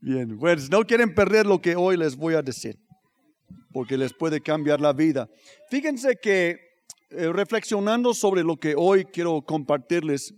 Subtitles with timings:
[0.00, 2.78] Bien, pues no quieren perder lo que hoy les voy a decir,
[3.72, 5.28] porque les puede cambiar la vida.
[5.70, 6.56] Fíjense que
[7.10, 10.34] eh, reflexionando sobre lo que hoy quiero compartirles,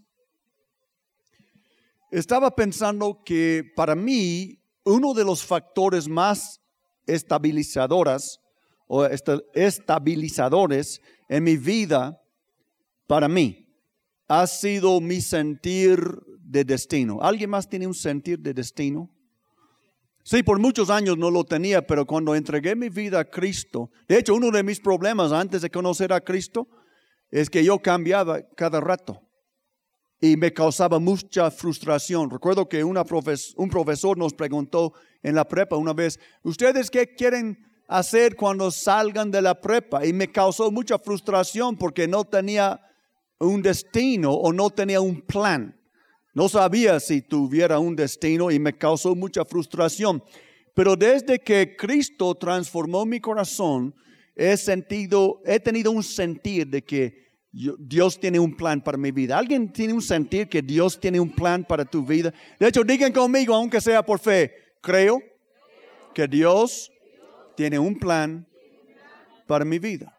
[2.10, 6.61] estaba pensando que para mí uno de los factores más
[7.06, 8.40] estabilizadoras
[8.87, 12.19] o estabilizadores en mi vida,
[13.06, 13.67] para mí,
[14.27, 16.01] ha sido mi sentir
[16.41, 17.20] de destino.
[17.20, 19.11] ¿Alguien más tiene un sentir de destino?
[20.30, 24.16] Sí, por muchos años no lo tenía, pero cuando entregué mi vida a Cristo, de
[24.16, 26.68] hecho uno de mis problemas antes de conocer a Cristo
[27.32, 29.20] es que yo cambiaba cada rato
[30.20, 32.30] y me causaba mucha frustración.
[32.30, 32.95] Recuerdo que un
[33.68, 39.42] profesor nos preguntó en la prepa una vez, ¿ustedes qué quieren hacer cuando salgan de
[39.42, 40.06] la prepa?
[40.06, 42.80] Y me causó mucha frustración porque no tenía
[43.40, 45.79] un destino o no tenía un plan.
[46.32, 50.22] No sabía si tuviera un destino y me causó mucha frustración.
[50.74, 53.95] Pero desde que Cristo transformó mi corazón,
[54.37, 59.37] he sentido, he tenido un sentir de que Dios tiene un plan para mi vida.
[59.37, 62.32] ¿Alguien tiene un sentir que Dios tiene un plan para tu vida?
[62.59, 65.20] De hecho, digan conmigo, aunque sea por fe, creo
[66.15, 66.92] que Dios
[67.56, 68.47] tiene un plan
[69.47, 70.17] para mi vida.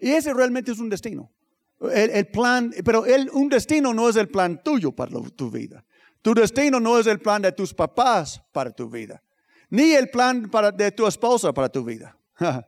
[0.00, 1.33] Y ese realmente es un destino.
[1.80, 5.84] El, plan, pero el, un destino no es el plan tuyo para tu vida.
[6.22, 9.22] Tu destino no es el plan de tus papás para tu vida.
[9.70, 12.16] Ni el plan para, de tu esposa para tu vida.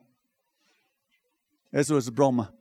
[1.73, 2.53] Eso es broma.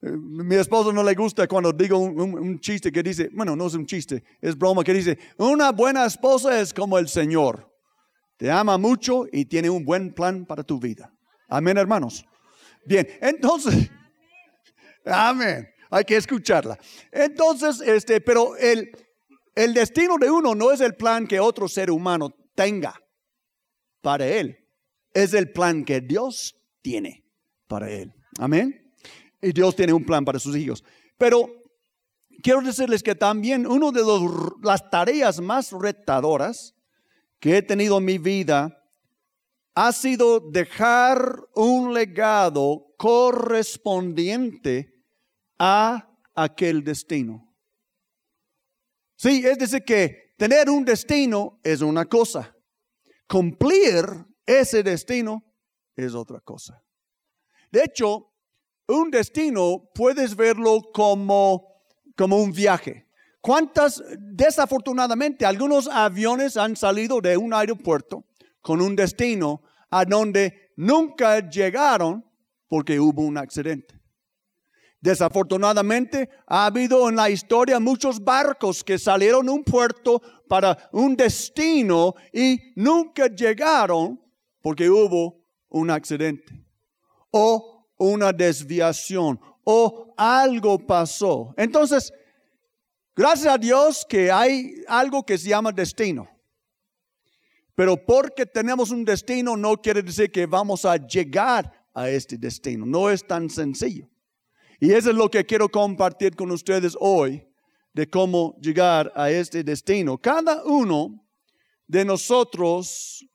[0.00, 3.84] Mi esposo no le gusta cuando digo un, chiste que dice, bueno, no es un
[3.84, 7.70] chiste, es broma que dice, una buena esposa es como el Señor.
[8.38, 11.12] Te ama mucho y tiene un buen plan para tu vida.
[11.48, 12.24] Amén, hermanos.
[12.86, 13.90] Bien, entonces,
[15.04, 16.78] amén hay que escucharla.
[17.10, 18.90] Entonces, este, pero el,
[19.54, 22.94] el destino de uno no es el plan que otro ser humano tenga
[24.00, 24.56] para él.
[25.12, 27.24] Es el plan que Dios tiene
[27.66, 28.12] para él.
[28.38, 28.94] Amén.
[29.42, 30.84] Y Dios tiene un plan para sus hijos.
[31.18, 31.50] Pero
[32.42, 34.02] quiero decirles que también una de
[34.62, 36.74] las tareas más retadoras
[37.40, 38.76] que he tenido en mi vida
[39.74, 44.99] ha sido dejar un legado correspondiente
[45.60, 47.54] a aquel destino.
[49.14, 52.56] Sí, es decir, que tener un destino es una cosa.
[53.28, 54.06] Cumplir
[54.46, 55.44] ese destino
[55.94, 56.82] es otra cosa.
[57.70, 58.32] De hecho,
[58.88, 61.84] un destino puedes verlo como,
[62.16, 63.06] como un viaje.
[63.42, 68.24] ¿Cuántas, desafortunadamente, algunos aviones han salido de un aeropuerto
[68.62, 72.24] con un destino a donde nunca llegaron
[72.66, 73.99] porque hubo un accidente?
[75.00, 81.16] Desafortunadamente, ha habido en la historia muchos barcos que salieron de un puerto para un
[81.16, 84.20] destino y nunca llegaron
[84.60, 86.62] porque hubo un accidente
[87.30, 91.54] o una desviación o algo pasó.
[91.56, 92.12] Entonces,
[93.16, 96.28] gracias a Dios que hay algo que se llama destino.
[97.74, 102.84] Pero porque tenemos un destino no quiere decir que vamos a llegar a este destino.
[102.84, 104.10] No es tan sencillo.
[104.80, 107.46] Y eso es lo que quiero compartir con ustedes hoy,
[107.92, 110.16] de cómo llegar a este destino.
[110.16, 111.26] Cada uno
[111.86, 113.26] de nosotros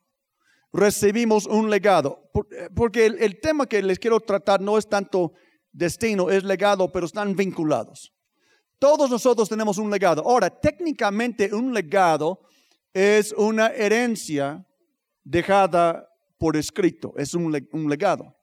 [0.72, 2.30] recibimos un legado,
[2.74, 5.34] porque el, tema que les quiero tratar no es tanto
[5.70, 8.12] destino, es legado, pero están vinculados.
[8.80, 10.22] Todos nosotros tenemos un legado.
[10.22, 12.40] Ahora, técnicamente un legado
[12.92, 14.66] es una herencia
[15.22, 16.08] dejada
[16.38, 18.35] por escrito, es un legado.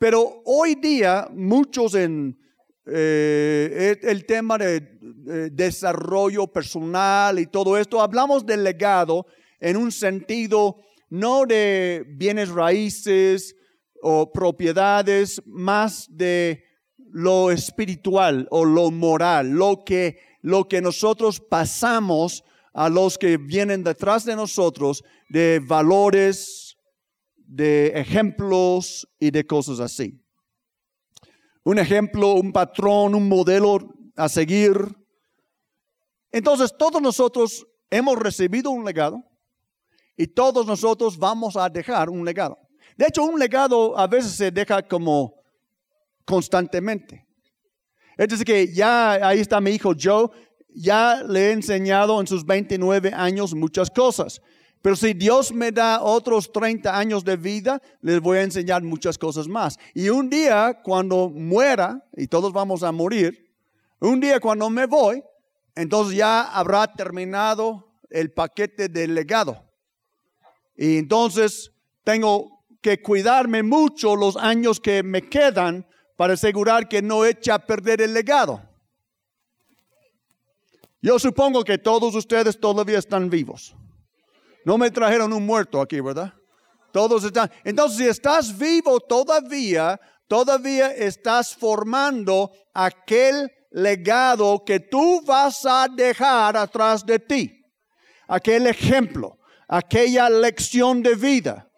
[0.00, 2.34] Pero hoy día muchos en
[2.86, 4.80] eh, el tema de,
[5.52, 9.26] desarrollo personal y todo esto, hablamos del legado
[9.60, 10.78] en un sentido
[11.10, 13.54] no de bienes raíces
[14.00, 16.64] o propiedades, más de
[17.12, 23.84] lo espiritual o lo moral, lo que, lo que nosotros pasamos a los que vienen
[23.84, 26.69] detrás de nosotros de valores,
[27.50, 30.24] de ejemplos y de cosas así.
[31.64, 34.76] Un ejemplo, un patrón, un modelo a seguir.
[36.30, 39.24] Entonces todos nosotros hemos recibido un legado
[40.16, 42.56] y todos nosotros vamos a dejar un legado.
[42.96, 45.34] De hecho, un legado a veces se deja como
[46.24, 47.26] constantemente.
[48.16, 50.28] Es decir, que ya ahí está mi hijo Joe,
[50.68, 54.40] ya le he enseñado en sus 29 años muchas cosas.
[54.82, 59.18] Pero si Dios me da otros 30 años de vida, les voy a enseñar muchas
[59.18, 59.78] cosas más.
[59.94, 63.50] Y un día cuando muera, y todos vamos a morir,
[64.00, 65.22] un día cuando me voy,
[65.74, 69.62] entonces ya habrá terminado el paquete del legado.
[70.76, 71.72] Y entonces
[72.02, 75.86] tengo que cuidarme mucho los años que me quedan
[76.16, 78.62] para asegurar que no eche a perder el legado.
[81.02, 83.74] Yo supongo que todos ustedes todavía están vivos.
[84.64, 86.32] No me trajeron un muerto aquí, ¿verdad?
[86.92, 87.50] Todos están.
[87.64, 96.56] Entonces, si estás vivo todavía, todavía estás formando aquel legado que tú vas a dejar
[96.56, 97.64] atrás de ti.
[98.26, 101.68] Aquel ejemplo, aquella lección de vida.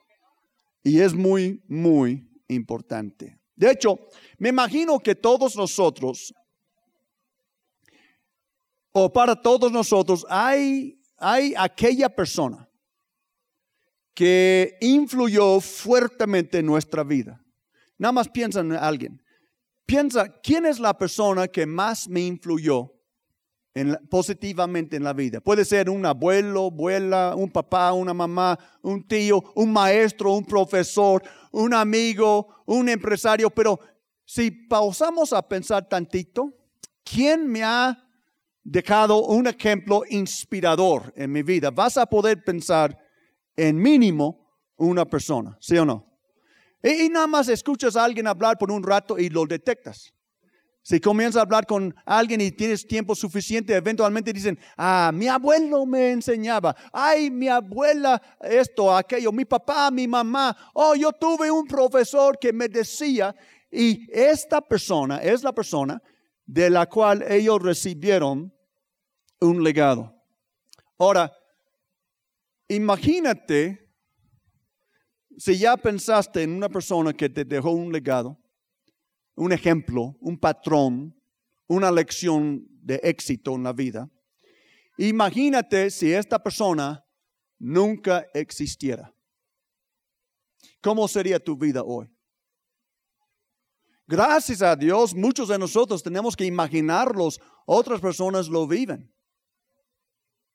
[0.83, 3.39] Y es muy, muy importante.
[3.55, 3.99] De hecho,
[4.39, 6.35] me imagino que todos nosotros,
[8.91, 12.69] o para todos nosotros, hay, hay aquella persona
[14.15, 17.43] que influyó fuertemente en nuestra vida.
[17.99, 19.23] Nada más piensa en alguien.
[19.87, 22.93] Piensa, ¿quién es la persona que más me influyó
[24.11, 25.41] positivamente en la vida?
[25.41, 31.23] Puede ser un abuelo, abuela, un papá, una mamá, un tío, un maestro, un profesor,
[31.51, 33.79] un amigo, un empresario, pero
[34.25, 36.55] si pausamos a pensar tantito,
[37.05, 38.09] ¿quién me ha
[38.63, 41.71] dejado un ejemplo inspirador en mi vida?
[41.71, 43.02] Vas a poder pensar
[43.57, 44.43] en mínimo
[44.77, 46.13] una persona, ¿sí o no?
[46.83, 50.13] Y, nada más escuchas a alguien hablar por un rato y lo detectas.
[50.85, 55.87] Si comienzas a hablar con alguien y tienes tiempo suficiente, eventualmente dicen, ah, mi abuelo
[55.87, 61.69] me enseñaba, ay, mi abuela esto, aquello, mi papá, mi mamá, oh, yo tuve un
[61.69, 63.33] profesor que me decía,
[63.71, 66.03] y esta persona es la persona
[66.45, 68.53] de la cual ellos recibieron
[69.41, 70.13] un legado.
[70.99, 71.33] Ahora,
[72.69, 73.83] Imagínate
[75.37, 78.39] si ya pensaste en una persona que te dejó un legado,
[79.35, 81.15] un ejemplo, un patrón,
[81.67, 84.11] una lección de éxito en la vida.
[84.99, 87.05] Imagínate si esta persona
[87.59, 89.15] nunca existiera.
[90.81, 92.09] ¿Cómo sería tu vida hoy?
[94.07, 99.11] Gracias a Dios, muchos de nosotros tenemos que imaginarlos, otras personas lo viven.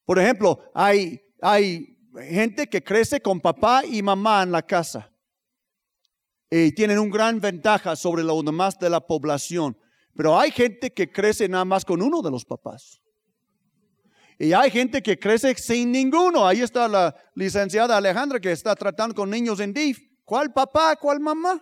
[0.05, 5.11] Por ejemplo, hay, hay gente que crece con papá y mamá en la casa
[6.49, 9.77] y tienen una gran ventaja sobre lo demás de la población.
[10.15, 13.01] Pero hay gente que crece nada más con uno de los papás.
[14.39, 16.47] Y hay gente que crece sin ninguno.
[16.47, 19.99] Ahí está la licenciada Alejandra que está tratando con niños en DIF.
[20.23, 20.95] ¿Cuál papá?
[20.95, 21.61] ¿Cuál mamá?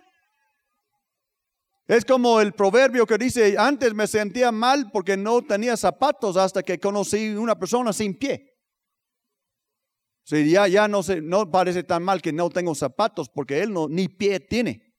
[1.86, 6.62] Es como el proverbio que dice, antes me sentía mal porque no tenía zapatos hasta
[6.62, 8.55] que conocí una persona sin pie.
[10.26, 13.86] Sí, ya, no, se, no parece tan mal que no tengo zapatos porque él no,
[13.88, 14.92] ni pie tiene.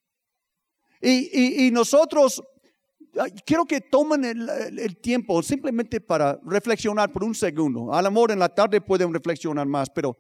[1.02, 2.42] Y, nosotros,
[3.46, 7.94] quiero que tomen el, tiempo simplemente para reflexionar por un segundo.
[7.94, 10.18] Al amor en la tarde pueden reflexionar más, pero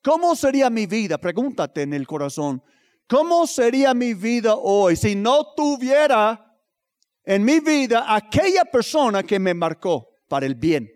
[0.00, 1.18] ¿cómo sería mi vida?
[1.18, 2.62] Pregúntate en el corazón.
[3.08, 6.56] ¿Cómo sería mi vida hoy si no tuviera
[7.24, 10.93] en mi vida aquella persona que me marcó para el bien?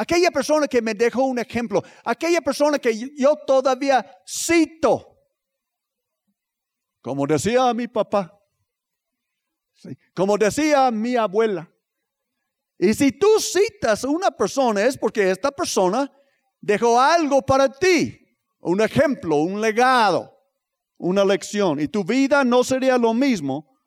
[0.00, 5.18] Aquella persona que me dejó un ejemplo, aquella persona que yo todavía cito,
[7.02, 8.34] como decía mi papá,
[10.14, 11.70] como decía mi abuela.
[12.78, 16.10] Y si tú citas a una persona es porque esta persona
[16.62, 18.26] dejó algo para ti,
[18.60, 20.34] un ejemplo, un legado,
[20.96, 21.78] una lección.
[21.78, 23.78] Y tu vida no sería lo mismo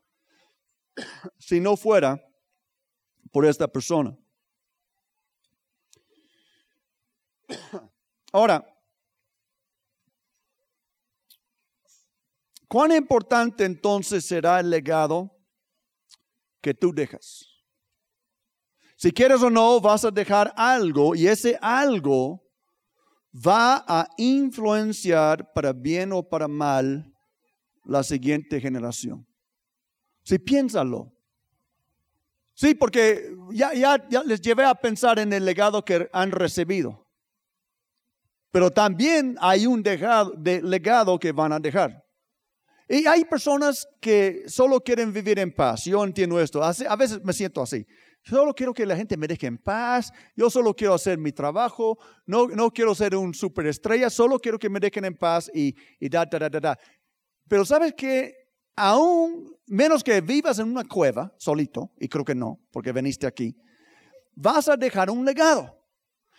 [1.39, 2.23] si no fuera
[3.31, 4.15] por esta persona.
[8.31, 8.65] Ahora,
[12.67, 15.31] ¿cuán importante entonces será el legado
[16.61, 17.47] que tú dejas?
[18.95, 22.41] Si quieres o no, vas a dejar algo y ese algo
[23.35, 27.13] va a influenciar para bien o para mal
[27.83, 29.27] la siguiente generación.
[30.23, 31.11] Si piénsalo.
[32.53, 37.02] Sí, porque ya, les llevé a pensar en el legado que han recibido
[38.53, 42.05] pero también hay un legado que van a dejar.
[42.87, 45.85] Y hay personas que solo quieren vivir en paz.
[45.85, 46.63] Yo entiendo esto.
[46.63, 47.83] A veces me siento así.
[48.21, 50.11] Solo quiero que la gente me deje en paz.
[50.35, 51.97] Yo solo quiero hacer mi trabajo.
[52.27, 54.11] No, no quiero ser un superestrella.
[54.11, 56.79] Solo quiero que me dejen en paz y, y da, da, da, da.
[57.47, 58.35] Pero sabes que
[58.75, 63.55] aún menos que vivas en una cueva solito, y creo que no, porque veniste aquí,
[64.35, 65.82] vas a dejar un legado.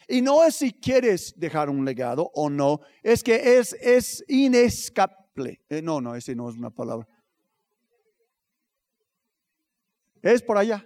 [0.09, 5.63] Y no es si quieres dejar un legado o no, es que es, es inescapable.
[5.69, 7.09] Eh, no, no, ese no es una palabra.
[10.23, 10.85] Es por allá.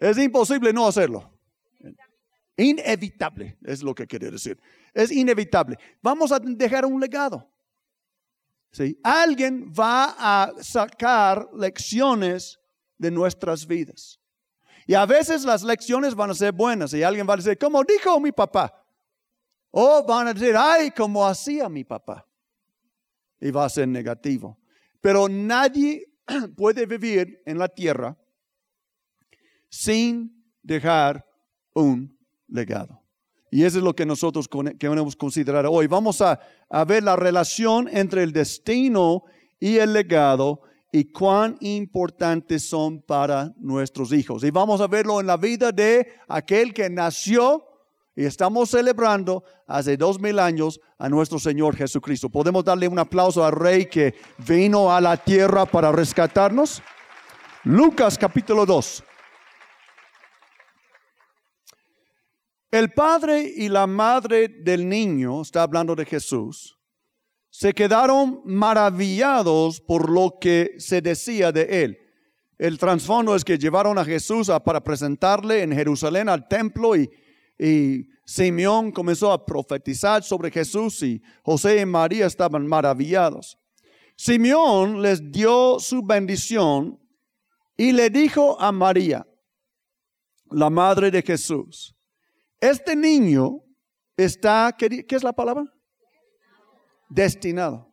[0.00, 1.30] Es imposible no hacerlo.
[2.56, 4.60] Inevitable es lo que quiere decir.
[4.92, 5.76] es inevitable.
[6.00, 7.50] Vamos a dejar un legado.
[8.70, 8.98] ¿Sí?
[9.02, 12.58] Alguien va a sacar lecciones
[12.98, 14.20] de nuestras vidas.
[14.86, 17.82] Y a veces las lecciones van a ser buenas y alguien va a decir, como
[17.84, 18.72] dijo mi papá.
[19.70, 22.26] O van a decir, ay, como hacía mi papá.
[23.40, 24.58] Y va a ser negativo.
[25.00, 26.12] Pero nadie
[26.56, 28.16] puede vivir en la tierra
[29.68, 31.26] sin dejar
[31.74, 33.02] un legado.
[33.50, 34.48] Y eso es lo que nosotros
[34.78, 35.86] queremos considerar hoy.
[35.86, 39.24] Vamos a, a ver la relación entre el destino
[39.58, 40.62] y el legado
[40.94, 44.44] y cuán importantes son para nuestros hijos.
[44.44, 47.64] Y vamos a verlo en la vida de aquel que nació
[48.14, 52.30] y estamos celebrando hace dos mil años a nuestro Señor Jesucristo.
[52.30, 54.14] ¿Podemos darle un aplauso al Rey que
[54.46, 56.80] vino a la tierra para rescatarnos?
[57.64, 59.02] Lucas capítulo 2.
[62.70, 66.78] El padre y la madre del niño, está hablando de Jesús,
[67.54, 71.98] se quedaron maravillados por lo que se decía de él.
[72.58, 77.08] El trasfondo es que llevaron a Jesús para presentarle en Jerusalén al templo y,
[78.26, 83.56] Simeón comenzó a profetizar sobre Jesús y José y María estaban maravillados.
[84.16, 86.98] Simeón les dio su bendición
[87.76, 89.24] y le dijo a María,
[90.50, 91.94] la madre de Jesús,
[92.60, 93.60] este niño
[94.16, 95.73] está, ¿qué, qué es la palabra?
[97.08, 97.92] Destinado.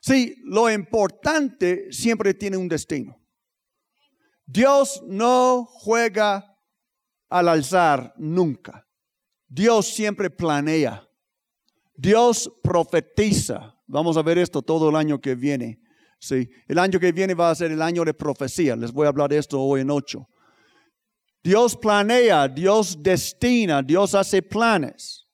[0.00, 3.16] Sí, lo importante siempre tiene un destino.
[4.46, 6.56] Dios no juega
[7.28, 8.86] al alzar nunca.
[9.46, 11.06] Dios siempre planea.
[11.94, 13.74] Dios profetiza.
[13.86, 15.80] Vamos a ver esto todo el año que viene.
[16.18, 18.76] Sí, el año que viene va a ser el año de profecía.
[18.76, 20.26] Les voy a hablar de esto hoy en ocho.
[21.42, 25.26] Dios planea, Dios destina, Dios hace planes.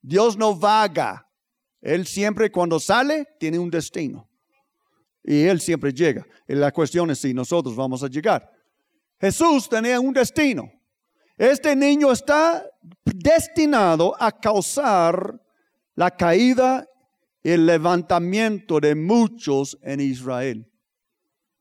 [0.00, 1.28] Dios no vaga.
[1.82, 4.30] Él siempre cuando sale tiene un destino.
[5.24, 6.24] Y Él siempre llega.
[6.48, 8.50] Y la cuestión es si nosotros vamos a llegar.
[9.20, 10.72] Jesús tenía un destino.
[11.36, 12.64] Este niño está
[13.04, 15.40] destinado a causar
[15.94, 16.86] la caída
[17.42, 20.68] y el levantamiento de muchos en Israel.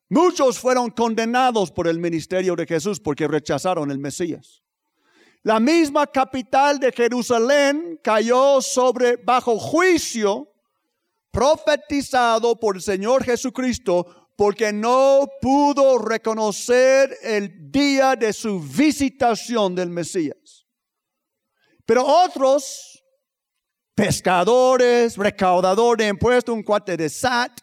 [0.09, 4.61] Muchos fueron condenados por el ministerio de Jesús porque rechazaron el Mesías.
[5.43, 10.53] La misma capital de Jerusalén cayó sobre bajo juicio
[11.31, 19.89] profetizado por el Señor Jesucristo porque no pudo reconocer el día de su visitación del
[19.89, 20.67] Mesías.
[21.85, 23.03] Pero otros,
[23.95, 27.61] pescadores, recaudadores de impuestos, un cuate de SAT,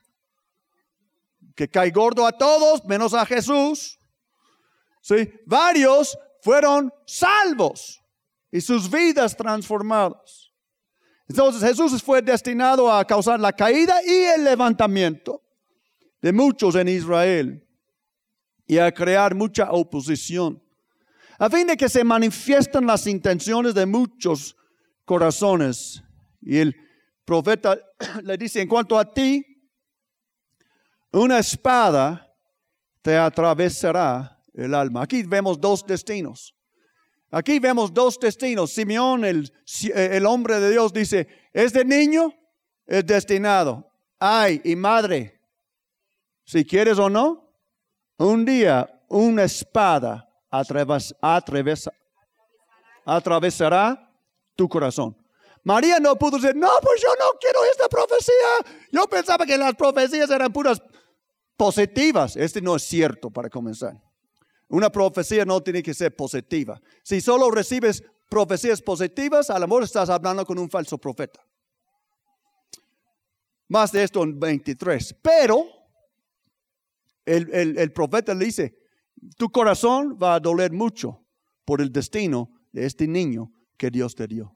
[1.55, 3.99] que cae gordo a todos, menos a Jesús.
[5.01, 5.33] ¿sí?
[5.47, 8.03] Varios fueron salvos
[8.51, 10.53] y sus vidas transformadas.
[11.29, 15.43] Entonces Jesús fue destinado a causar la caída y el levantamiento
[16.23, 17.67] de muchos en Israel
[18.67, 20.63] y a crear mucha oposición,
[21.39, 24.57] a fin de que se manifiesten las intenciones de muchos
[25.05, 26.03] corazones.
[26.41, 26.77] Y el
[27.25, 27.79] profeta
[28.23, 29.45] le dice, en cuanto a ti,
[31.13, 32.35] una espada
[33.03, 35.03] te atravesará el alma.
[35.03, 36.55] Aquí vemos dos destinos.
[37.31, 38.73] Aquí vemos dos destinos.
[38.73, 39.53] Simeón, el,
[39.95, 42.33] el hombre de Dios, dice, este niño
[42.87, 43.91] es destinado.
[44.19, 45.41] Ay, y madre,
[46.45, 47.53] si quieres o no,
[48.17, 50.29] un día una espada
[53.05, 54.11] atravesará
[54.57, 55.17] tu corazón.
[55.63, 58.35] María no pudo decir, no, pues yo no quiero esta profecía.
[58.91, 60.83] Yo pensaba que las profecías eran puras
[61.57, 62.37] positivas.
[62.37, 64.08] Este no es cierto para comenzar.
[64.69, 66.81] Una profecía no tiene que ser positiva.
[67.03, 71.41] Si solo recibes profecías positivas, a lo mejor estás hablando con un falso profeta.
[73.69, 75.17] Más de esto en 23.
[75.23, 75.65] Pero
[77.25, 78.79] el, el profeta le dice,
[79.37, 81.25] tu corazón va a doler mucho
[81.65, 84.55] por el destino de este niño que Dios te dio.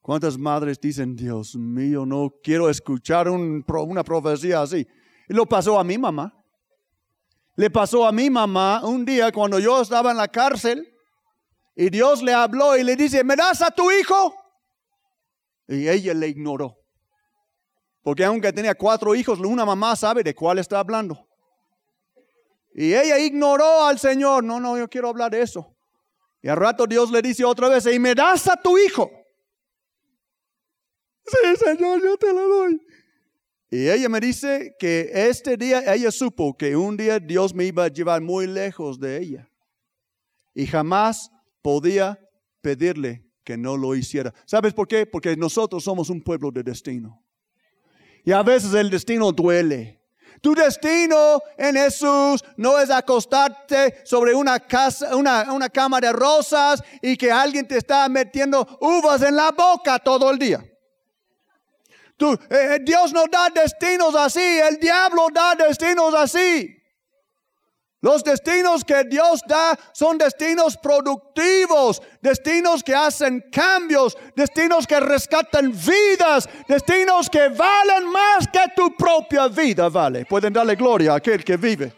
[0.00, 4.86] ¿Cuántas madres dicen, Dios mío, no quiero escuchar una profecía así?
[5.28, 6.39] Y lo pasó a mi mamá
[7.56, 10.92] le pasó a mi mamá un día cuando yo estaba en la cárcel
[11.74, 14.34] y Dios le habló y le dice, ¿me das a tu hijo?
[15.68, 16.76] Y ella le ignoró.
[18.02, 21.26] Porque aunque tenía cuatro hijos, una mamá sabe de cuál está hablando.
[22.74, 24.44] Y ella ignoró al Señor.
[24.44, 25.76] No, no, yo quiero hablar de eso.
[26.42, 29.10] Y al rato Dios le dice otra vez, ¿y me das a tu hijo?
[31.26, 32.80] Sí, Señor, yo te lo doy.
[33.70, 37.84] Y ella me dice que este día ella supo que un día Dios me iba
[37.84, 39.48] a llevar muy lejos de ella.
[40.52, 41.30] Y jamás
[41.62, 42.18] podía
[42.60, 44.34] pedirle que no lo hiciera.
[44.44, 45.06] ¿Sabes por qué?
[45.06, 47.22] Porque nosotros somos un pueblo de destino.
[48.24, 50.00] Y a veces el destino duele.
[50.40, 54.60] Tu destino en Jesús no es acostarte sobre una,
[55.52, 60.30] una cama de rosas y que alguien te está metiendo uvas en la boca todo
[60.30, 60.64] el día.
[62.20, 66.76] Tú, eh, Dios no da destinos así, el diablo da destinos así.
[68.02, 75.72] Los destinos que Dios da son destinos productivos, destinos que hacen cambios, destinos que rescatan
[75.72, 80.26] vidas, destinos que valen más que tu propia vida, vale.
[80.26, 81.90] Pueden darle gloria a aquel que vive.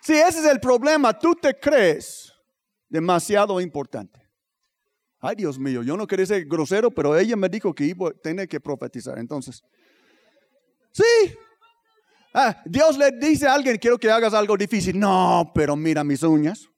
[0.00, 2.34] Si ese es el problema, tú te crees
[2.88, 4.27] demasiado importante.
[5.20, 8.12] Ay, Dios mío, yo no quería ser grosero, pero ella me dijo que iba a
[8.12, 9.18] tener que profetizar.
[9.18, 9.62] Entonces,
[10.92, 11.34] Sí.
[12.34, 14.98] Ah, Dios le dice a alguien, quiero que hagas algo difícil.
[14.98, 16.68] No, pero mira mis uñas.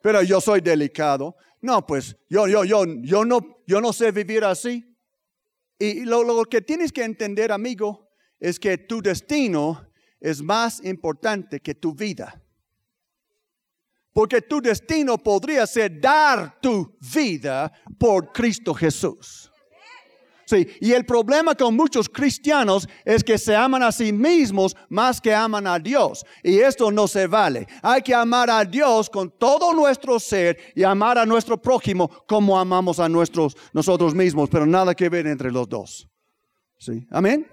[0.00, 1.36] Pero yo soy delicado.
[1.60, 4.96] No, pues yo, yo, yo, yo no, yo no sé vivir así.
[5.78, 8.08] Y lo, lo que tienes que entender, amigo,
[8.40, 9.88] es que tu destino
[10.20, 12.40] es más importante que tu vida.
[14.18, 19.48] Porque tu destino podría ser dar tu vida por Cristo Jesús.
[20.44, 25.20] Sí, y el problema con muchos cristianos es que se aman a sí mismos más
[25.20, 26.26] que aman a Dios.
[26.42, 27.68] Y esto no se vale.
[27.80, 32.58] Hay que amar a Dios con todo nuestro ser y amar a nuestro prójimo como
[32.58, 36.08] amamos a nuestros, nosotros mismos, pero nada que ver entre los dos.
[36.76, 37.46] Sí, amén.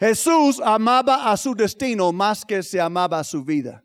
[0.00, 3.84] Jesús amaba a su destino más que se amaba a su vida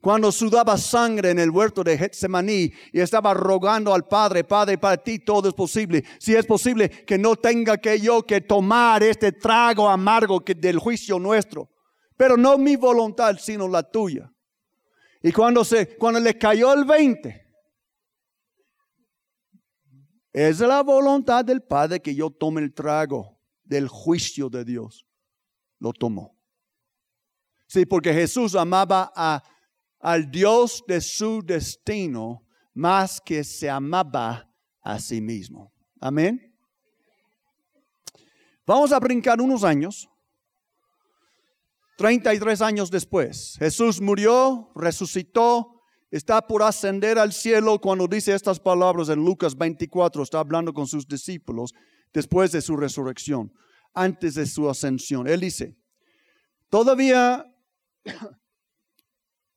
[0.00, 4.96] cuando sudaba sangre en el huerto de Getsemaní y estaba rogando al Padre, Padre, para
[4.96, 6.04] ti todo es posible.
[6.18, 10.78] Si es posible que no tenga que yo que tomar este trago amargo que del
[10.78, 11.68] juicio nuestro,
[12.16, 14.32] pero no mi voluntad, sino la tuya.
[15.20, 17.46] Y cuando se cuando le cayó el 20,
[20.32, 25.04] es la voluntad del Padre que yo tome el trago del juicio de Dios.
[25.80, 26.38] Lo tomó.
[27.66, 29.42] Sí, porque Jesús amaba a
[30.00, 34.48] al Dios de su destino más que se amaba
[34.82, 35.72] a sí mismo.
[36.00, 36.54] Amén.
[38.66, 40.08] Vamos a brincar unos años.
[41.96, 45.82] 33 años después, Jesús murió, resucitó,
[46.12, 50.86] está por ascender al cielo cuando dice estas palabras en Lucas 24, está hablando con
[50.86, 51.74] sus discípulos
[52.12, 53.52] después de su resurrección,
[53.94, 55.26] antes de su ascensión.
[55.26, 55.76] Él dice,
[56.68, 57.44] todavía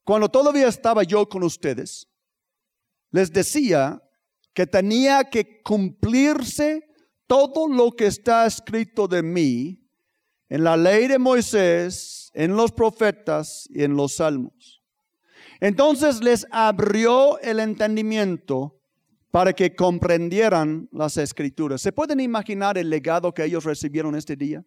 [0.03, 2.07] cuando todavía estaba yo con ustedes,
[3.11, 4.01] les decía
[4.53, 6.83] que tenía que cumplirse
[7.27, 9.81] todo lo que está escrito de mí
[10.49, 14.81] en la ley de Moisés, en los profetas y en los salmos.
[15.61, 18.81] Entonces les abrió el entendimiento
[19.29, 21.81] para que comprendieran las escrituras.
[21.81, 24.65] ¿Se pueden imaginar el legado que ellos recibieron este día?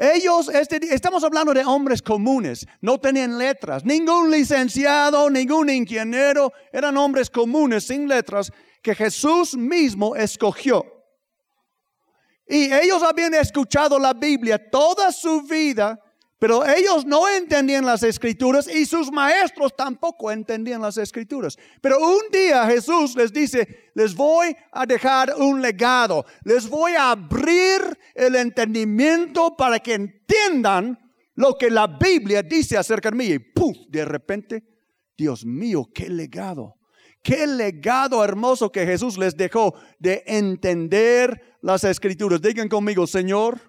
[0.00, 6.96] Ellos, este, estamos hablando de hombres comunes, no tenían letras, ningún licenciado, ningún ingeniero, eran
[6.96, 10.86] hombres comunes sin letras que Jesús mismo escogió.
[12.46, 15.98] Y ellos habían escuchado la Biblia toda su vida
[16.38, 21.58] pero ellos no entendían las escrituras y sus maestros tampoco entendían las escrituras.
[21.80, 27.10] Pero un día Jesús les dice, les voy a dejar un legado, les voy a
[27.10, 30.96] abrir el entendimiento para que entiendan
[31.34, 33.24] lo que la Biblia dice acerca de mí.
[33.26, 33.76] Y ¡puf!
[33.88, 34.62] De repente,
[35.16, 36.76] Dios mío, qué legado.
[37.20, 42.40] Qué legado hermoso que Jesús les dejó de entender las escrituras.
[42.40, 43.60] Digan conmigo, Señor,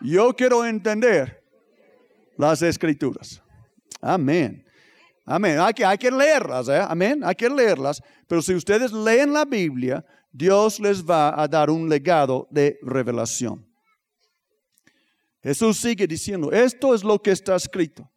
[0.00, 1.45] yo quiero entender
[2.36, 3.42] las escrituras.
[4.00, 4.64] Amén.
[5.24, 5.58] Amén.
[5.58, 6.80] Hay que, hay que leerlas, ¿eh?
[6.86, 7.22] Amén.
[7.24, 8.02] Hay que leerlas.
[8.28, 13.66] Pero si ustedes leen la Biblia, Dios les va a dar un legado de revelación.
[15.42, 18.10] Jesús sigue diciendo, esto es lo que está escrito.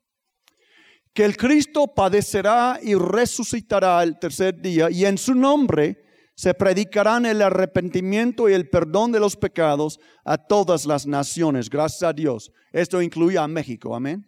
[1.13, 6.09] Que el Cristo padecerá y resucitará el tercer día y en su nombre
[6.39, 11.69] se predicarán el arrepentimiento y el perdón de los pecados a todas las naciones.
[11.69, 12.49] Gracias a Dios.
[12.71, 13.93] Esto incluye a México.
[13.93, 14.25] Amén.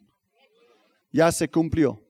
[1.14, 2.06] Ya se cumplió.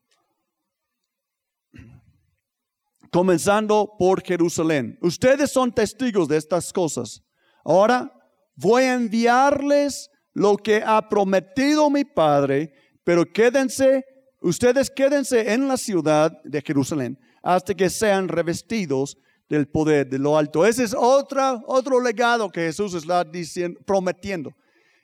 [3.11, 4.97] Comenzando por Jerusalén.
[5.03, 7.21] Ustedes son testigos de estas cosas.
[7.63, 8.11] Ahora
[8.55, 14.03] voy a enviarles lo que ha prometido mi Padre, pero quédense,
[14.41, 19.15] ustedes quédense en la ciudad de Jerusalén hasta que sean revestidos
[19.51, 20.65] del poder de lo alto.
[20.65, 24.55] Ese es otra, otro legado que Jesús está diciendo, prometiendo.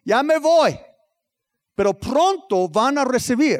[0.05, 0.79] Ya me voy,
[1.75, 3.59] pero pronto van a recibir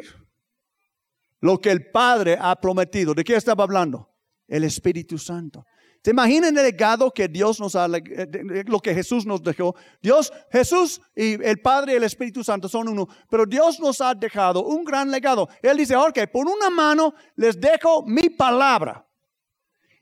[1.40, 3.12] lo que el Padre ha prometido.
[3.12, 4.08] ¿De qué estaba hablando?
[4.46, 5.66] El Espíritu Santo.
[6.02, 9.76] ¿Se imaginan el legado que Dios nos ha, eh, lo que Jesús nos dejó?
[10.00, 14.14] Dios, Jesús y el Padre y el Espíritu Santo son uno, pero Dios nos ha
[14.14, 15.50] dejado un gran legado.
[15.60, 19.04] Él dice, ok, por una mano les dejo mi palabra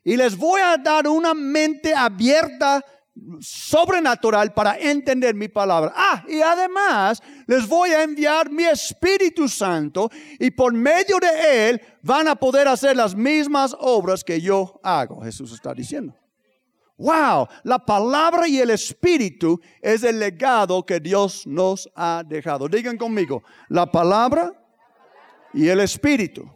[0.07, 2.81] y les voy a dar una mente abierta
[3.41, 5.93] sobrenatural para entender mi palabra.
[5.97, 11.81] Ah, y además les voy a enviar mi Espíritu Santo y por medio de él
[12.03, 15.23] van a poder hacer las mismas obras que yo hago.
[15.23, 16.15] Jesús está diciendo.
[16.99, 22.69] Wow, la palabra y el Espíritu es el legado que Dios nos ha dejado.
[22.69, 24.53] Digan conmigo, la palabra
[25.53, 26.49] y el Espíritu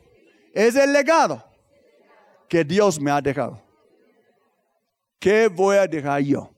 [0.55, 1.50] es el legado
[2.51, 3.63] que Dios me ha dejado.
[5.21, 6.51] ¿Qué voy a dejar yo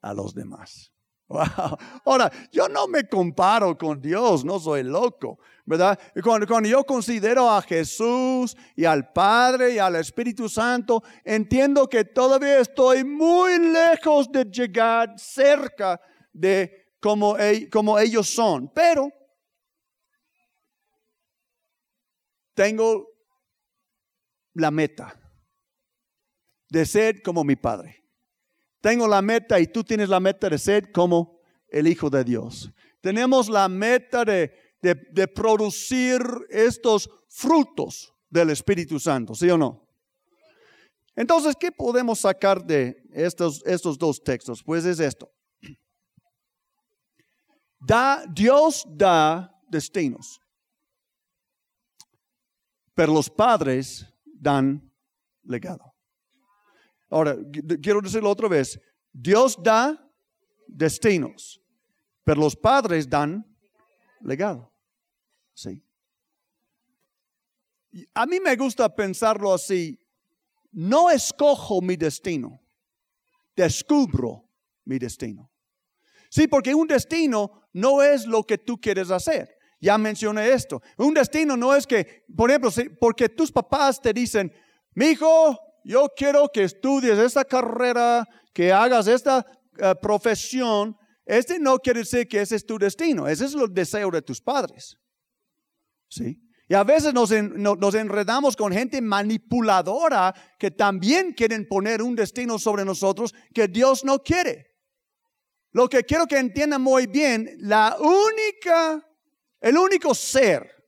[0.00, 0.92] a los demás?
[2.04, 5.98] Ahora, yo no me comparo con Dios, no soy loco, ¿verdad?
[6.22, 12.04] Cuando, cuando, yo considero a Jesús y al Padre y al Espíritu Santo, entiendo que
[12.04, 16.00] todavía estoy muy lejos de llegar cerca
[16.32, 17.36] de como,
[17.72, 19.10] como ellos son, pero
[22.54, 23.10] tengo
[24.54, 25.18] la meta
[26.68, 28.04] de ser como mi Padre.
[28.80, 32.72] Tengo la meta y tú tienes la meta de ser como el Hijo de Dios.
[33.00, 39.86] Tenemos la meta de, de, producir estos frutos del Espíritu Santo, ¿sí o no?
[41.14, 44.62] Entonces, ¿qué podemos sacar de estos, estos dos textos?
[44.62, 45.30] Pues es esto.
[47.78, 50.40] Da, Dios da destinos,
[52.94, 54.06] pero los padres
[54.40, 54.90] dan
[55.44, 55.94] legado.
[57.10, 57.36] Ahora,
[57.82, 58.80] quiero decirlo otra vez.
[59.12, 59.98] Dios da
[60.66, 61.60] destinos,
[62.24, 63.44] pero los padres dan
[64.20, 64.72] legado.
[65.54, 65.84] Sí.
[68.14, 69.98] A mí me gusta pensarlo así.
[70.72, 72.60] No escojo mi destino,
[73.56, 74.48] descubro
[74.84, 75.50] mi destino.
[76.30, 79.59] Sí, porque un destino no es lo que tú quieres hacer.
[79.80, 80.82] Ya mencioné esto.
[80.98, 84.52] Un destino no es que, por ejemplo, porque tus papás te dicen,
[84.94, 89.44] mi hijo, yo quiero que estudies esta carrera, que hagas esta
[89.78, 90.96] eh, profesión.
[91.24, 94.40] Este no quiere decir que ese es tu destino, ese es el deseo de tus
[94.40, 94.96] padres.
[96.08, 96.38] ¿Sí?
[96.68, 102.60] Y a veces nos, nos, enredamos con gente manipuladora que también quieren poner un destino
[102.60, 104.66] sobre nosotros que Dios no quiere.
[105.72, 109.04] Lo que quiero que entiendan muy bien, la única,
[109.60, 110.80] el único ser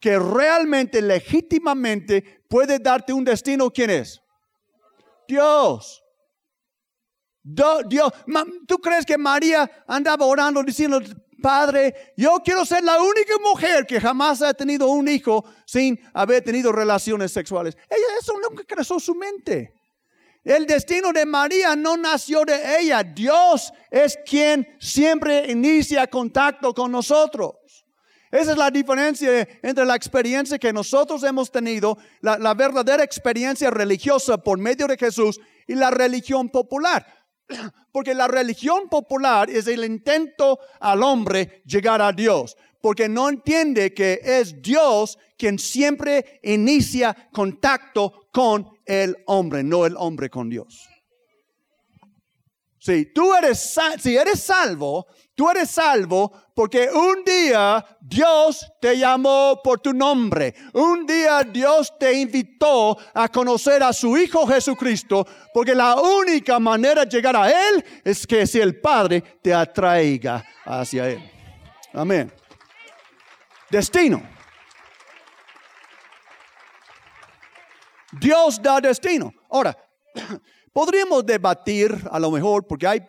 [0.00, 4.20] que realmente, legítimamente puede darte un destino, ¿quién es?
[5.28, 6.02] Dios.
[7.42, 8.12] Dios.
[8.66, 11.00] ¿Tú crees que María andaba orando diciendo,
[11.40, 16.42] Padre, yo quiero ser la única mujer que jamás ha tenido un hijo sin haber
[16.42, 17.76] tenido relaciones sexuales?
[17.88, 19.72] Ella eso nunca creció su mente.
[20.44, 23.04] El destino de María no nació de ella.
[23.04, 27.81] Dios es quien siempre inicia contacto con nosotros.
[28.32, 34.38] Esa es la diferencia entre la experiencia que nosotros hemos tenido, la, verdadera experiencia religiosa
[34.38, 37.06] por medio de Jesús y la religión popular.
[37.92, 43.92] Porque la religión popular es el intento al hombre llegar a Dios, porque no entiende
[43.92, 50.88] que es Dios quien siempre inicia contacto con el hombre, no el hombre con Dios.
[52.82, 59.60] Si tú eres, si eres salvo, tú eres salvo porque un día Dios te llamó
[59.62, 60.52] por tu nombre.
[60.72, 67.04] Un día Dios te invitó a conocer a su Hijo Jesucristo, porque la única manera
[67.04, 71.22] de llegar a Él es que si el Padre te atraiga hacia Él.
[71.92, 72.32] Amén.
[73.70, 74.20] Destino.
[78.10, 79.32] Dios da destino.
[79.48, 79.78] Ahora,
[80.72, 83.02] Podríamos debatir a lo mejor, porque hay,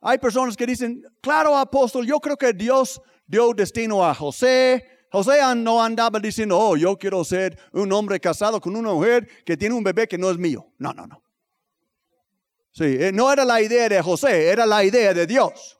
[0.00, 4.86] hay personas que dicen, claro, apóstol, yo creo que Dios dio destino a José.
[5.10, 9.56] José no andaba diciendo, oh, yo quiero ser un hombre casado con una mujer que
[9.56, 10.72] tiene un bebé que no es mío.
[10.78, 11.22] No, no, no.
[12.70, 15.78] Sí, eh, no era la idea de José, era la idea de Dios.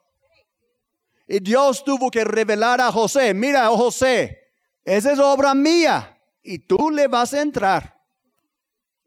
[1.27, 4.39] Y Dios tuvo que revelar a José, mira, José,
[4.85, 8.02] esa es obra mía y tú le vas a entrar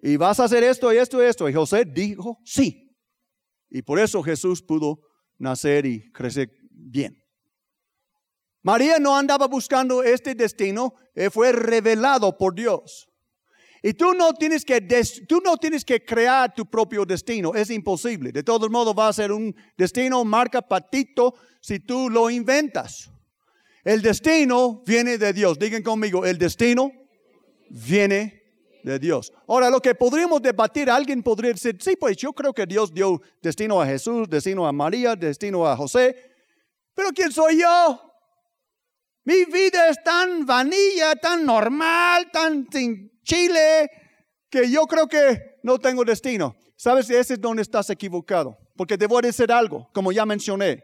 [0.01, 1.49] y vas a hacer esto y esto y esto.
[1.49, 2.95] Y José dijo sí.
[3.69, 4.99] Y por eso Jesús pudo
[5.37, 7.21] nacer y crecer bien.
[8.61, 13.07] María no andaba buscando este destino, eh, fue revelado por Dios.
[13.83, 14.81] Y tú no, tienes que
[15.27, 18.31] tú no tienes que crear tu propio destino, es imposible.
[18.31, 23.11] De todos modos va a ser un destino marca patito si tú lo inventas.
[23.83, 25.59] El destino viene de Dios.
[25.59, 26.91] Digan conmigo, el destino
[27.69, 28.44] viene
[28.85, 29.33] de Dios.
[29.47, 33.19] Ahora, lo que podríamos debatir, alguien podría decir, sí, pues yo creo que Dios dio
[33.41, 36.15] destino a Jesús, destino a María, destino a José,
[36.93, 38.01] pero ¿quién soy yo?
[39.23, 43.89] Mi vida es tan vanilla, tan normal, tan sin chile,
[44.51, 46.55] que yo creo que no tengo destino.
[46.77, 47.09] ¿Sabes?
[47.09, 48.57] Ese es donde estás equivocado.
[48.75, 50.83] Porque te voy a decir algo, como ya mencioné.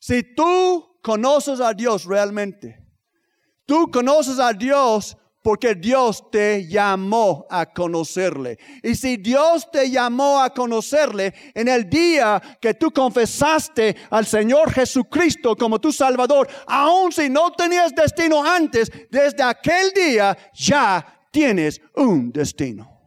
[0.00, 2.84] Si tú conoces a Dios realmente,
[3.64, 8.58] tú conoces a Dios porque Dios te llamó a conocerle.
[8.82, 14.72] Y si Dios te llamó a conocerle en el día que tú confesaste al Señor
[14.72, 21.80] Jesucristo como tu Salvador, aun si no tenías destino antes, desde aquel día ya tienes
[21.94, 22.98] un destino.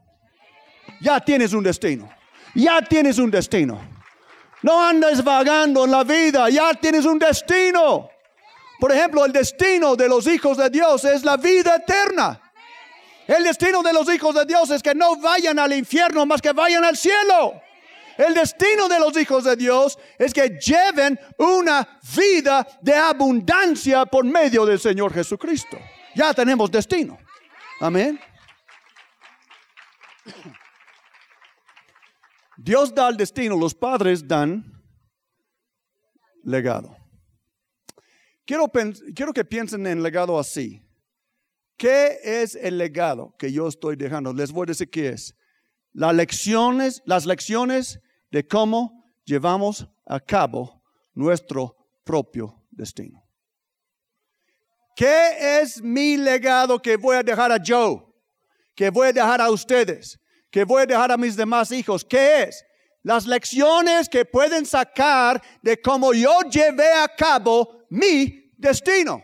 [1.01, 2.09] Ya tienes un destino.
[2.53, 3.81] Ya tienes un destino.
[4.61, 8.10] No andes vagando en la vida, ya tienes un destino.
[8.81, 12.41] Por ejemplo, el destino de los hijos de Dios es la vida eterna.
[13.27, 16.51] El destino de los hijos de Dios es que no vayan al infierno, más que
[16.51, 17.61] vayan al cielo.
[18.17, 24.25] El destino de los hijos de Dios es que lleven una vida de abundancia por
[24.25, 25.77] medio del Señor Jesucristo.
[26.15, 27.19] Ya tenemos destino.
[27.79, 28.19] Amén.
[32.57, 34.65] Dios da el destino, los padres dan
[36.43, 37.00] legado.
[38.45, 38.71] Quiero,
[39.15, 40.81] quiero que piensen en legado así.
[41.77, 44.33] ¿Qué es el legado que yo estoy dejando?
[44.33, 45.35] Les voy a decir qué es.
[45.93, 47.99] Las lecciones, las lecciones
[48.29, 53.23] de cómo llevamos a cabo nuestro propio destino.
[54.95, 58.03] ¿Qué es mi legado que voy a dejar a Joe?
[58.75, 60.19] Que voy a dejar a ustedes?
[60.49, 62.05] Que voy a dejar a mis demás hijos?
[62.05, 62.63] ¿Qué es?
[63.03, 69.23] Las lecciones que pueden sacar de cómo yo llevé a cabo mi destino.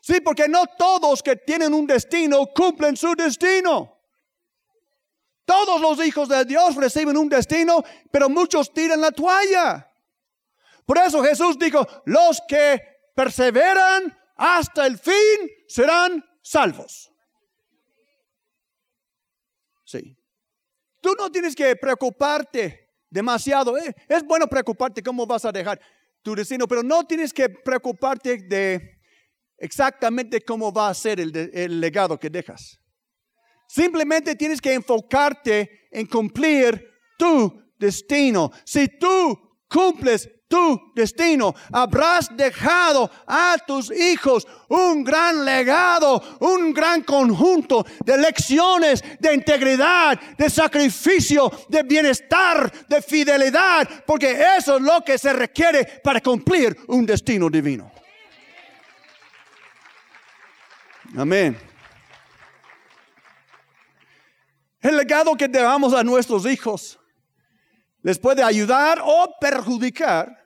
[0.00, 4.00] Sí, porque no todos que tienen un destino cumplen su destino.
[5.44, 9.88] Todos los hijos de Dios reciben un destino, pero muchos tiran la toalla.
[10.84, 12.80] Por eso Jesús dijo, los que
[13.14, 15.14] perseveran hasta el fin
[15.68, 17.12] serán salvos.
[19.84, 20.16] Sí.
[21.02, 23.76] Tú no tienes que preocuparte demasiado.
[23.76, 23.94] ¿eh?
[24.08, 25.78] Es bueno preocuparte cómo vas a dejar
[26.22, 28.98] tu destino, pero no tienes que preocuparte de
[29.58, 32.78] exactamente cómo va a ser el, el legado que dejas.
[33.68, 36.88] Simplemente tienes que enfocarte en cumplir
[37.18, 38.52] tu destino.
[38.64, 41.54] Si tú cumples tu destino.
[41.72, 50.20] Habrás dejado a tus hijos un gran legado, un gran conjunto de lecciones de integridad,
[50.36, 56.76] de sacrificio, de bienestar, de fidelidad, porque eso es lo que se requiere para cumplir
[56.88, 57.90] un destino divino.
[61.16, 61.58] Amén.
[64.82, 66.98] El legado que dejamos a nuestros hijos
[68.02, 70.41] les puede ayudar o perjudicar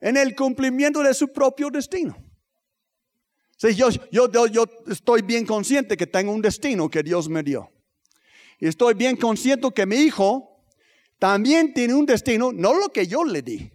[0.00, 2.16] en el cumplimiento de su propio destino.
[3.60, 7.70] yo, yo, yo, estoy bien consciente que tengo un destino que Dios me dio.
[8.58, 10.64] Y estoy bien consciente que mi hijo
[11.18, 13.70] también tiene un destino, no lo que yo le di,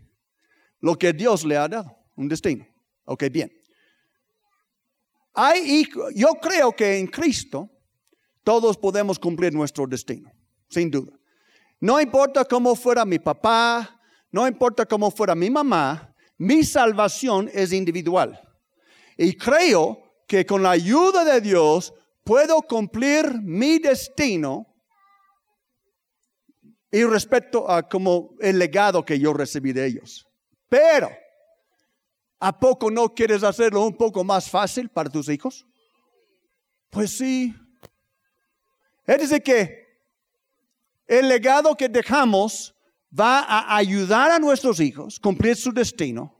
[0.79, 2.65] lo que Dios le ha dado, un destino.
[3.05, 3.51] Ok, bien.
[5.33, 5.85] Hay,
[6.15, 7.69] yo creo que en Cristo
[8.43, 10.31] todos podemos cumplir nuestro destino,
[10.69, 11.11] sin duda.
[11.79, 13.99] No importa cómo fuera mi papá,
[14.31, 18.41] no importa cómo fuera mi mamá, mi salvación es individual.
[19.17, 21.93] Y creo que con la ayuda de Dios
[22.23, 24.67] puedo cumplir mi destino
[26.91, 30.27] y respecto a como el legado que yo recibí de ellos.
[30.69, 31.09] Pero,
[32.39, 35.65] ¿a poco no quieres hacerlo un poco más fácil para tus hijos?
[36.89, 37.53] Pues sí.
[39.05, 39.85] Es decir, que
[41.07, 42.74] el legado que dejamos
[43.17, 46.35] va a ayudar a nuestros hijos cumplir su destino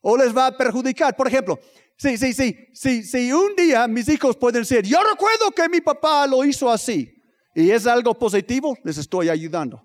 [0.00, 1.16] o les va a perjudicar.
[1.16, 1.58] Por ejemplo,
[1.96, 2.32] sí, sí,
[2.72, 6.70] sí, si un día mis hijos pueden decir, yo recuerdo que mi papá lo hizo
[6.70, 7.14] así
[7.54, 9.84] y es algo positivo, les estoy ayudando.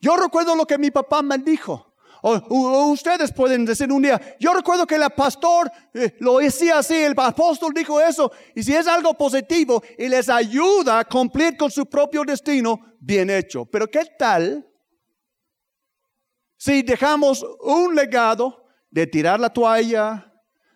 [0.00, 1.84] Yo recuerdo lo que mi papá me dijo.
[2.20, 6.94] O, ustedes pueden decir un día, yo recuerdo que el pastor eh, lo decía así,
[6.94, 11.70] el apóstol dijo eso, y si es algo positivo y les ayuda a cumplir con
[11.70, 13.64] su propio destino, bien hecho.
[13.66, 14.67] Pero ¿qué tal
[16.58, 20.30] si dejamos un legado de tirar la toalla,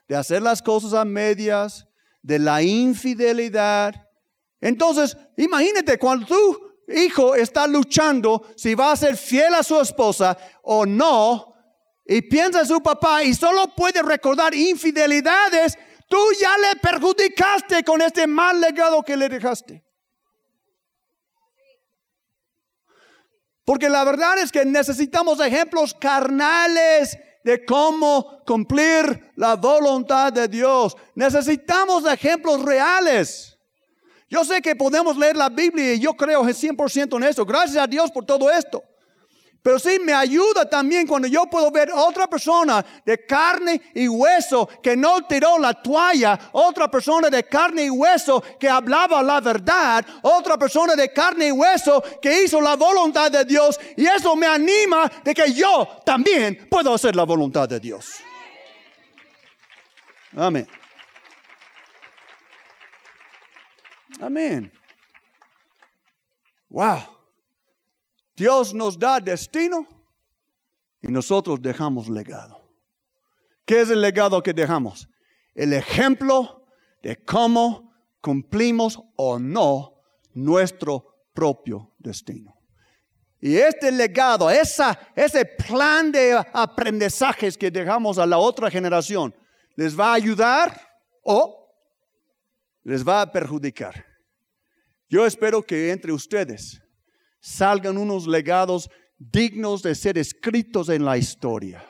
[0.09, 1.87] de hacer las cosas a medias,
[2.23, 4.09] de la infidelidad?
[4.61, 10.39] Entonces, imagínate cuando tu hijo está luchando si va a ser fiel a su esposa
[10.63, 11.53] o no,
[12.05, 18.03] y piensa en su papá y solo puede recordar infidelidades, tú ya le perjudicaste con
[18.03, 19.85] este mal legado que le dejaste.
[23.65, 30.97] Porque la verdad es que necesitamos ejemplos carnales de cómo cumplir la voluntad de Dios.
[31.15, 33.57] Necesitamos ejemplos reales.
[34.29, 37.45] Yo sé que podemos leer la Biblia y yo creo 100% en eso.
[37.45, 38.83] Gracias a Dios por todo esto.
[39.63, 44.69] Pero sí me ayuda también cuando yo puedo ver otra persona de carne y hueso
[44.83, 50.05] que no tiró la toalla, otra persona de carne y hueso que hablaba la verdad,
[50.23, 54.49] otra persona de carne y hueso que hizo la voluntad de Dios y eso me
[54.49, 58.17] anima de que yo también puedo hacer la voluntad de Dios.
[60.37, 60.67] Amén.
[64.21, 64.73] Amén.
[66.69, 67.22] Wow.
[68.35, 69.87] Dios nos da destino
[71.01, 72.61] y nosotros dejamos legado.
[73.65, 75.09] ¿Qué es el legado que dejamos?
[75.55, 76.65] El ejemplo
[77.03, 80.01] de cómo cumplimos o no
[80.35, 82.55] nuestro propio destino.
[83.41, 89.35] Y este legado, ese plan de aprendizajes que dejamos a la otra generación,
[89.75, 90.81] ¿les va a ayudar
[91.23, 91.75] o
[92.85, 94.07] les va a perjudicar?
[95.09, 96.82] Yo espero que entre ustedes
[97.43, 101.85] salgan unos legados dignos de ser escritos en la historia.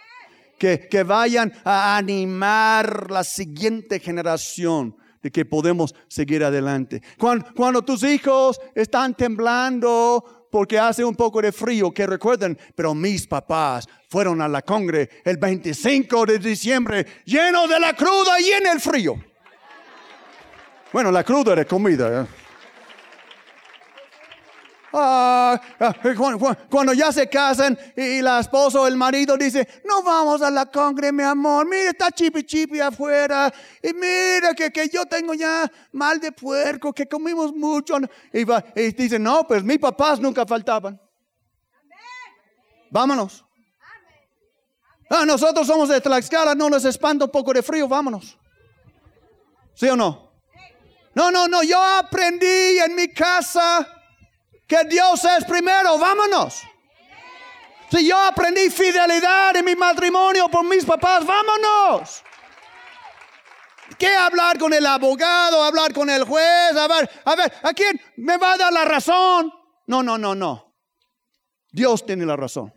[0.59, 7.03] Que, que, vayan a animar la siguiente generación de que podemos seguir adelante.
[7.19, 12.95] Cuando, cuando tus hijos están temblando porque hace un poco de frío, que recuerden, pero
[12.95, 18.51] mis papás fueron a la congre el 25 de diciembre llenos de la cruda y
[18.51, 19.17] en el frío.
[20.93, 22.23] Bueno, la cruda era comida.
[22.23, 22.42] ¿eh?
[24.95, 25.95] Ah, ah,
[26.69, 30.67] cuando, ya se casan y la esposa o el marido dice, no vamos a la
[30.67, 33.51] congre, mi amor, mira, está chipi chipi afuera,
[33.83, 37.97] y mira que, que yo tengo ya mal de puerco, que comimos mucho.
[38.35, 41.01] Y, va, dice, no, pues mis papás nunca faltaban.
[42.91, 43.43] Vámonos.
[45.09, 48.39] Ah, nosotros somos de Tlaxcala, no nos espanta un poco de frío, vámonos.
[49.75, 50.33] ¿Sí o no?
[51.15, 53.87] No, no, no, yo aprendí en mi casa
[54.73, 56.63] que Dios es primero, vámonos.
[57.91, 62.23] Si yo aprendí fidelidad en mi matrimonio por mis papás, vámonos.
[63.99, 65.63] ¿Qué hablar con el abogado?
[65.63, 66.75] Hablar con el juez.
[66.75, 69.53] A ver, a ver, ¿a quién me va a dar la razón?
[69.89, 70.75] No, no, no, no.
[71.71, 72.73] Dios tiene la razón.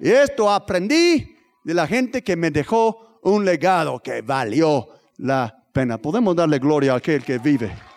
[0.00, 5.98] Y esto aprendí de la gente que me dejó un legado que valió la pena.
[5.98, 7.87] Podemos darle gloria a aquel que vive.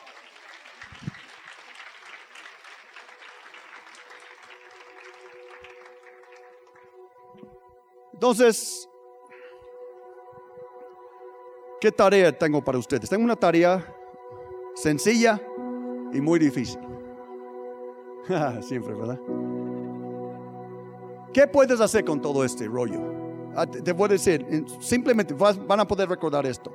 [8.21, 8.88] Entonces,
[11.79, 13.10] ¿qué tarea tengo para ustedes?
[13.10, 13.84] Tengo una tarea
[14.75, 15.41] sencilla
[16.13, 16.79] y muy difícil.
[18.62, 19.19] Siempre, ¿verdad?
[21.34, 23.01] ¿Qué puedes hacer con todo este rollo?
[23.55, 24.45] Ah, te voy a decir,
[24.79, 26.71] simplemente van a poder recordar esto.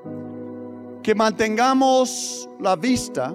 [1.01, 3.33] Que mantengamos la vista,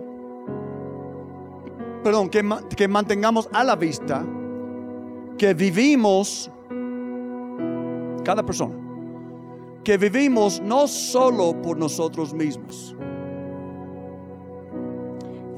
[2.03, 2.43] perdón, que,
[2.75, 4.25] que mantengamos a la vista
[5.37, 6.51] que vivimos
[8.23, 8.75] cada persona,
[9.83, 12.95] que vivimos no solo por nosotros mismos,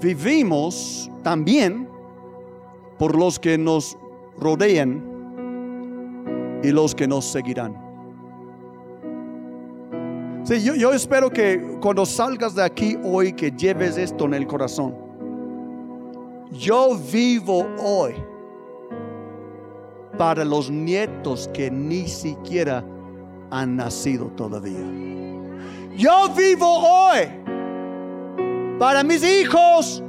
[0.01, 1.87] vivimos también
[2.97, 3.97] por los que nos
[4.37, 5.01] rodean
[6.63, 7.81] y los que nos seguirán.
[10.43, 14.45] Sí, yo, yo espero que cuando salgas de aquí hoy que lleves esto en el
[14.45, 14.93] corazón.
[16.51, 18.13] Yo vivo hoy
[20.17, 22.83] para los nietos que ni siquiera
[23.49, 24.85] han nacido todavía.
[25.95, 27.27] Yo vivo hoy
[28.79, 30.03] para mis hijos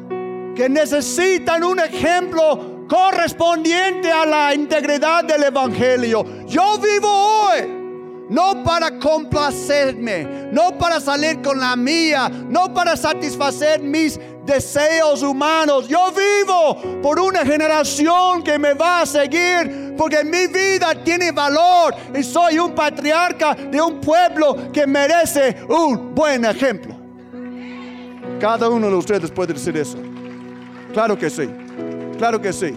[0.54, 6.24] que necesitan un ejemplo correspondiente a la integridad del Evangelio.
[6.46, 7.84] Yo vivo hoy
[8.28, 15.88] no para complacerme, no para salir con la mía, no para satisfacer mis deseos humanos.
[15.88, 21.94] Yo vivo por una generación que me va a seguir porque mi vida tiene valor
[22.14, 26.94] y soy un patriarca de un pueblo que merece un buen ejemplo.
[28.40, 29.98] Cada uno de ustedes puede decir eso.
[30.92, 31.48] Claro que sí.
[32.18, 32.74] Claro que sí.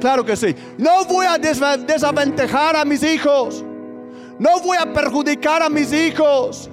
[0.00, 0.54] Claro que sí.
[0.76, 3.64] No voy a desaventajar a mis hijos.
[4.38, 6.70] No voy a perjudicar a mis hijos.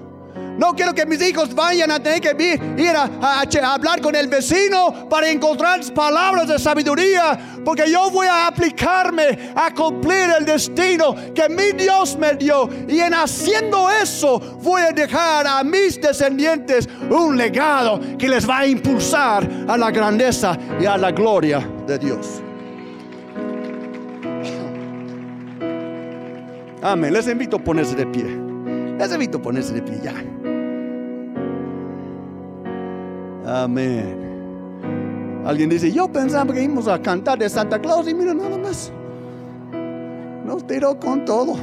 [0.57, 5.07] No quiero que mis hijos vayan a tener que ir a, hablar con el vecino
[5.09, 11.49] para encontrar palabras de sabiduría, porque yo voy a aplicarme a cumplir el destino que
[11.49, 12.69] mi Dios me dio.
[12.87, 18.59] Y en haciendo eso voy a dejar a mis descendientes un legado que les va
[18.59, 22.41] a impulsar a la grandeza y a la gloria de Dios.
[26.81, 27.11] Amén.
[27.11, 28.44] Les invito a ponerse de pie.
[28.97, 30.13] Les invito a ponerse de pie ya.
[33.63, 34.25] Amén.
[35.45, 38.91] Alguien dice, yo pensaba que íbamos a cantar de Santa Claus y mira nada más.
[40.45, 41.53] Nos tiró con todo.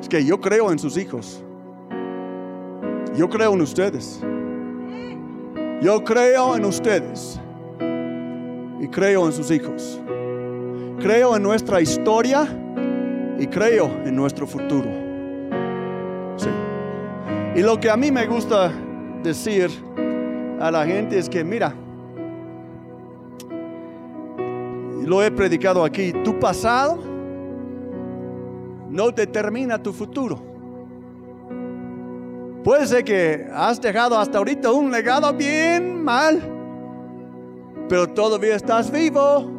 [0.00, 1.42] Es que yo creo en sus hijos.
[3.16, 4.20] Yo creo en ustedes.
[5.80, 7.40] Yo creo en ustedes.
[8.80, 10.00] Y creo en sus hijos.
[11.00, 12.48] Creo en nuestra historia
[13.38, 14.88] y creo en nuestro futuro.
[17.54, 18.72] Y lo que a mí me gusta
[19.22, 19.70] decir
[20.60, 21.74] a la gente es que, mira,
[25.02, 26.98] lo he predicado aquí, tu pasado
[28.90, 30.38] no determina tu futuro.
[32.64, 36.40] Puede ser que has dejado hasta ahorita un legado bien mal,
[37.88, 39.55] pero todavía estás vivo.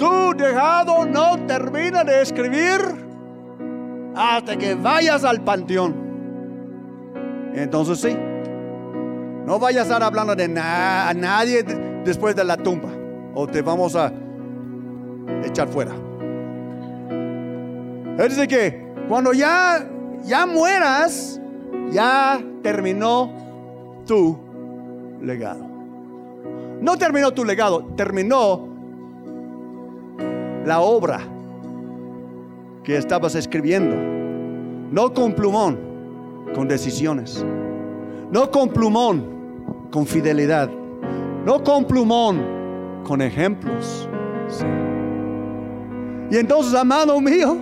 [0.00, 2.80] Tu dejado no termina de escribir
[4.16, 5.94] hasta que vayas al panteón.
[7.54, 8.16] Entonces sí.
[9.44, 11.62] No vayas a estar hablando de a nadie
[12.02, 12.88] después de la tumba.
[13.34, 14.10] O te vamos a
[15.44, 15.92] echar fuera.
[18.16, 19.86] Es decir que cuando ya,
[20.24, 21.38] ya mueras,
[21.90, 23.34] ya terminó
[24.06, 24.38] tu
[25.20, 25.68] legado.
[26.80, 28.69] No terminó tu legado, terminó
[30.64, 31.20] la obra
[32.84, 33.96] que estabas escribiendo.
[34.90, 35.90] No con plumón
[36.54, 37.44] con decisiones.
[38.30, 40.70] No con plumón, con fidelidad.
[41.44, 44.08] No con plumón, con ejemplos.
[46.30, 47.56] Y entonces, amado mío,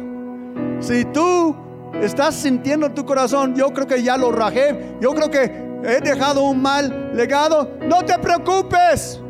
[0.80, 1.55] si tú
[2.03, 6.01] estás sintiendo en tu corazón, yo creo que ya lo rajé, yo creo que he
[6.01, 9.20] dejado un mal legado, no te preocupes.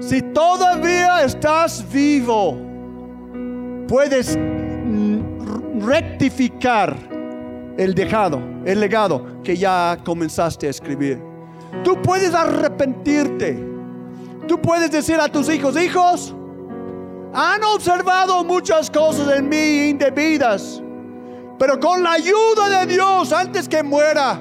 [0.00, 2.56] Si todavía estás vivo,
[3.88, 4.38] puedes
[5.80, 6.96] rectificar
[7.76, 11.20] el dejado, el legado que ya comenzaste a escribir.
[11.84, 13.66] Tú puedes arrepentirte.
[14.46, 16.34] Tú puedes decir a tus hijos, hijos,
[17.34, 20.82] han observado muchas cosas en mí indebidas,
[21.58, 24.40] pero con la ayuda de Dios, antes que muera,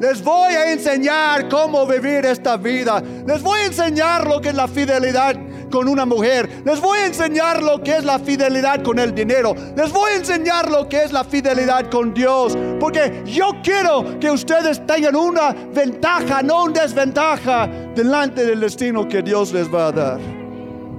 [0.00, 3.02] les voy a enseñar cómo vivir esta vida.
[3.26, 5.36] Les voy a enseñar lo que es la fidelidad
[5.70, 6.62] con una mujer.
[6.64, 9.54] Les voy a enseñar lo que es la fidelidad con el dinero.
[9.76, 12.56] Les voy a enseñar lo que es la fidelidad con Dios.
[12.80, 19.22] Porque yo quiero que ustedes tengan una ventaja, no una desventaja delante del destino que
[19.22, 20.20] Dios les va a dar.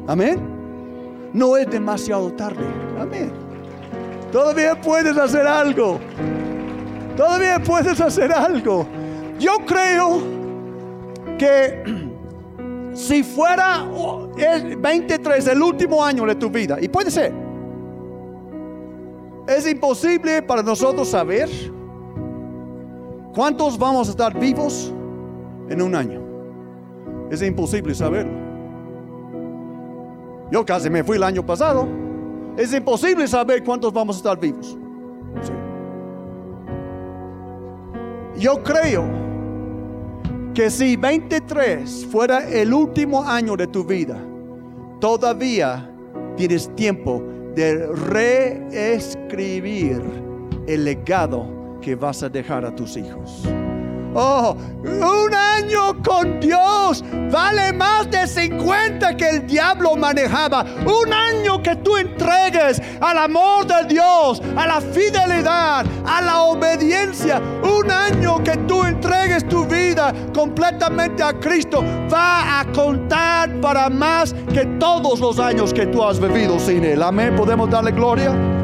[0.08, 1.32] Amén.
[1.34, 2.66] No es demasiado tarde.
[3.00, 3.32] Amén.
[4.32, 6.00] Todavía puedes hacer algo.
[7.16, 8.86] Todavía puedes hacer algo.
[9.40, 10.20] Yo creo
[11.38, 11.84] que
[12.94, 13.86] si fuera
[14.78, 17.34] 23 el último año de tu vida, y puede ser,
[19.48, 21.50] es imposible para nosotros saber
[23.34, 24.92] cuántos vamos a estar vivos
[25.70, 26.22] en un año.
[27.30, 28.46] Es imposible saberlo.
[30.52, 31.88] Yo casi me fui el año pasado.
[32.58, 34.78] Es imposible saber cuántos vamos a estar vivos.
[38.38, 39.06] Yo creo
[40.54, 44.22] que si 23 fuera el último año de tu vida,
[45.00, 45.90] todavía
[46.36, 47.24] tienes tiempo
[47.56, 50.02] de reescribir
[50.68, 53.48] el legado que vas a dejar a tus hijos.
[54.18, 60.66] Oh, un año con Dios vale más de 50 que el diablo manejaba.
[60.86, 67.42] Un año que tú entregues al amor de Dios, a la fidelidad, a la obediencia.
[67.62, 74.34] Un año que tú entregues tu vida completamente a Cristo va a contar para más
[74.54, 77.04] que todos los años que tú has vivido sin Él.
[77.04, 77.36] Amén.
[77.36, 78.55] ¿Podemos darle gloria?